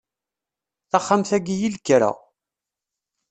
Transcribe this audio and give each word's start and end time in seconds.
Taxxamt-ayi 0.91 1.55
i 1.65 1.69
lekra. 1.73 2.11